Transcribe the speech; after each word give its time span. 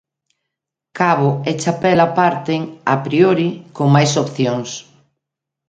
Cabo 0.99 1.29
e 1.49 1.51
Chapela 1.61 2.07
parten, 2.19 2.61
a 2.93 2.95
priori, 3.05 3.47
con 3.75 3.87
máis 3.95 4.11
opcións. 4.23 4.69